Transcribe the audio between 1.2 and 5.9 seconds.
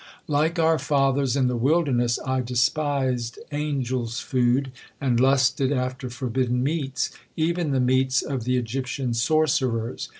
in the wilderness, I despised angel's food, and lusted